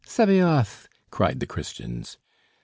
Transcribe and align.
sabaoth'!" 0.03 0.87
cried 1.11 1.39
the 1.39 1.45
Christians. 1.45 2.17